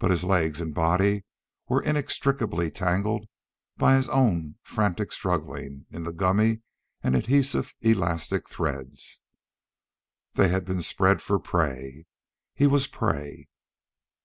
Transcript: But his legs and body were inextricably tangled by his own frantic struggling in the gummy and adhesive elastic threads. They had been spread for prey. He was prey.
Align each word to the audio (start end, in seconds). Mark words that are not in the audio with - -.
But 0.00 0.10
his 0.10 0.24
legs 0.24 0.60
and 0.60 0.74
body 0.74 1.22
were 1.68 1.80
inextricably 1.80 2.68
tangled 2.72 3.28
by 3.76 3.94
his 3.94 4.08
own 4.08 4.56
frantic 4.64 5.12
struggling 5.12 5.86
in 5.88 6.02
the 6.02 6.10
gummy 6.10 6.62
and 7.04 7.14
adhesive 7.14 7.72
elastic 7.80 8.48
threads. 8.50 9.20
They 10.32 10.48
had 10.48 10.64
been 10.64 10.82
spread 10.82 11.22
for 11.22 11.38
prey. 11.38 12.06
He 12.56 12.66
was 12.66 12.88
prey. 12.88 13.46